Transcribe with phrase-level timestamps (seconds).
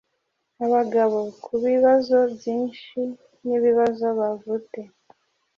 [0.65, 3.01] Abagabo kubibazo byinhi
[3.45, 4.81] nibibazo bavute